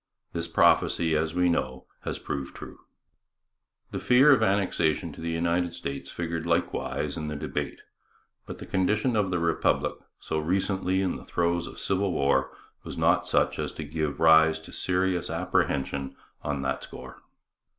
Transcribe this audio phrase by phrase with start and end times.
[0.33, 2.79] This prophecy, as we know, has proved true.
[3.91, 7.81] The fear of annexation to the United States figured likewise in the debate,
[8.47, 12.49] but the condition of the Republic, so recently in the throes of civil war,
[12.83, 17.21] was not such as to give rise to serious apprehension on that score.